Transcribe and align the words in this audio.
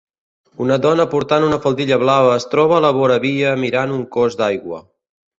Una 0.63 0.75
dona 0.83 1.03
portant 1.09 1.43
una 1.49 1.59
faldilla 1.65 1.99
blava 2.03 2.31
es 2.37 2.47
troba 2.53 2.75
a 2.77 2.83
la 2.85 2.91
voravia 3.01 3.51
mirant 3.65 3.93
un 3.99 4.01
cos 4.17 4.39
d'aigua. 4.41 4.81